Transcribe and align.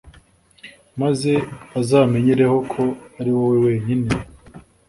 maze 1.01 1.31
bazamenyereho 1.73 2.57
ko 2.71 2.83
ari 3.19 3.31
wowe 3.37 3.57
wenyine 3.65 4.09